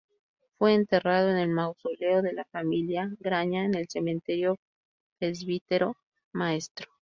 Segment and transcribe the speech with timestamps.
[0.57, 4.57] Fue enterrado en el mausoleo de la Familia Graña en el Cementerio
[5.19, 5.93] Presbítero
[6.33, 6.87] Maestro.